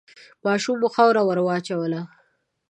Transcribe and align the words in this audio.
ماشوم 0.45 0.79
خاوره 0.95 1.21
وواچوله. 1.27 2.01